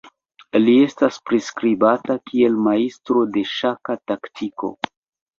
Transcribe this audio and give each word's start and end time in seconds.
Li 0.61 0.71
estas 0.83 1.17
priskribata 1.29 2.15
kiel 2.29 2.57
majstro 2.69 3.23
de 3.35 3.43
ŝaka 3.51 3.97
taktiko. 4.13 4.71